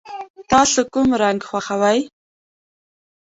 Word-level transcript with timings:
تاسو 0.51 0.79
کوم 0.93 1.09
رنګ 1.23 1.39
خوښوئ؟ 1.49 1.99